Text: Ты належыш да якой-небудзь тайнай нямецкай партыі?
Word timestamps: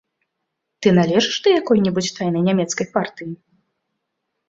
Ты 0.85 0.93
належыш 0.99 1.37
да 1.47 1.55
якой-небудзь 1.61 2.11
тайнай 2.19 2.43
нямецкай 2.51 2.85
партыі? 2.99 3.33